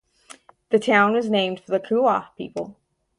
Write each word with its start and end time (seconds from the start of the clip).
The 0.71 0.79
town 0.79 1.13
was 1.13 1.29
named 1.29 1.59
for 1.59 1.69
the 1.73 1.79
Kiowa 1.79 2.31
people. 2.35 2.75